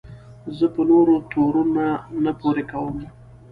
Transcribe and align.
زه 0.57 0.65
په 0.75 0.81
نورو 0.91 1.15
تورونه 1.31 1.85
نه 2.23 2.31
پورې 2.39 2.63
کوم. 2.71 2.97